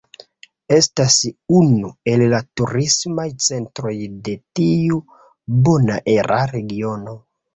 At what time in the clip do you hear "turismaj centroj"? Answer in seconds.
2.61-3.93